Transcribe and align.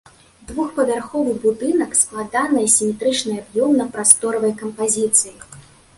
Двухпавярховы 0.51 1.33
будынак 1.43 1.91
складанай 2.01 2.63
асіметрычнай 2.69 3.37
аб'ёмна-прасторавай 3.45 4.53
кампазіцыі. 4.63 5.35